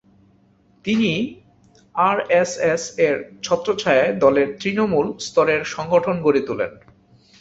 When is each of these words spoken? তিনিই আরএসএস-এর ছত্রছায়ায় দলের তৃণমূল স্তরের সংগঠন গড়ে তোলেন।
তিনিই 0.85 1.21
আরএসএস-এর 1.95 3.15
ছত্রছায়ায় 3.43 4.13
দলের 4.15 4.47
তৃণমূল 4.59 5.07
স্তরের 5.19 5.61
সংগঠন 5.65 6.15
গড়ে 6.21 6.41
তোলেন। 6.47 6.71